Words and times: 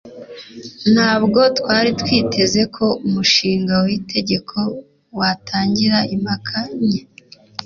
ntabwo 0.93 1.39
twari 1.57 1.89
twiteze 2.01 2.61
ko 2.75 2.85
umushinga 3.07 3.73
w'itegeko 3.85 4.57
watangira 5.17 5.97
impaka 6.15 6.57
nke 6.77 7.01